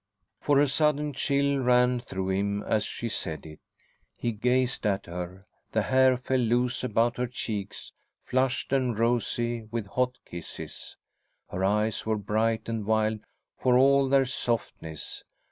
For 0.39 0.59
a 0.59 0.67
sudden 0.67 1.13
chill 1.13 1.59
ran 1.59 1.99
through 1.99 2.31
him 2.31 2.63
as 2.63 2.85
she 2.85 3.07
said 3.07 3.45
it. 3.45 3.59
He 4.15 4.31
gazed 4.31 4.83
at 4.87 5.05
her. 5.05 5.45
The 5.73 5.83
hair 5.83 6.17
fell 6.17 6.39
loose 6.39 6.83
about 6.83 7.17
her 7.17 7.27
cheeks, 7.27 7.93
flushed 8.23 8.73
and 8.73 8.97
rosy 8.97 9.65
with 9.69 9.83
his 9.85 9.93
hot 9.93 10.17
kisses. 10.25 10.97
Her 11.51 11.63
eyes 11.63 12.03
were 12.03 12.17
bright 12.17 12.67
and 12.67 12.83
wild 12.83 13.19
for 13.55 13.77
all 13.77 14.09
their 14.09 14.25
softness. 14.25 15.23